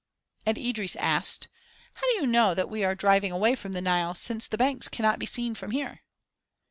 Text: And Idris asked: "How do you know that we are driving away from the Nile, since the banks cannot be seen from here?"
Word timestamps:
And 0.47 0.57
Idris 0.57 0.95
asked: 0.95 1.47
"How 1.93 2.01
do 2.01 2.13
you 2.15 2.25
know 2.25 2.55
that 2.55 2.71
we 2.71 2.83
are 2.83 2.95
driving 2.95 3.31
away 3.31 3.53
from 3.53 3.73
the 3.73 3.81
Nile, 3.83 4.15
since 4.15 4.47
the 4.47 4.57
banks 4.57 4.87
cannot 4.87 5.19
be 5.19 5.27
seen 5.27 5.53
from 5.53 5.69
here?" 5.69 6.01